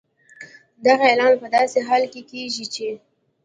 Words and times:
دغه 0.85 1.03
اعلان 1.09 1.33
په 1.41 1.47
داسې 1.55 1.77
حال 1.87 2.03
کې 2.13 2.21
کېږي 2.31 2.65
چې 2.73 2.87